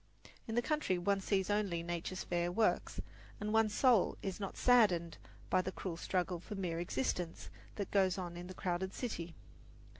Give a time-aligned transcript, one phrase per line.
[0.47, 2.99] In the country one sees only Nature's fair works,
[3.39, 5.19] and one's soul is not saddened
[5.51, 9.35] by the cruel struggle for mere existence that goes on in the crowded city.